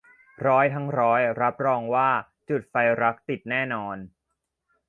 [0.47, 2.09] ร้อยทั้งร้อยรับรองว่า
[2.49, 3.97] จุดไฟรักติดแน่นอน